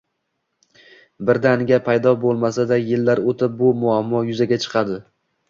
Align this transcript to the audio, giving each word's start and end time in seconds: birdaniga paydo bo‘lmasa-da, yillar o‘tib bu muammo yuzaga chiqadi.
birdaniga 1.29 1.79
paydo 1.89 2.13
bo‘lmasa-da, 2.23 2.81
yillar 2.87 3.23
o‘tib 3.35 3.55
bu 3.61 3.71
muammo 3.85 4.25
yuzaga 4.33 4.61
chiqadi. 4.67 5.01